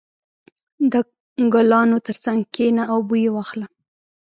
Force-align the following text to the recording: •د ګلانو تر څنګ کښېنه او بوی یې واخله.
•د 0.91 0.93
ګلانو 1.53 1.97
تر 2.07 2.15
څنګ 2.25 2.41
کښېنه 2.53 2.83
او 2.91 2.99
بوی 3.07 3.21
یې 3.25 3.31
واخله. 3.35 3.67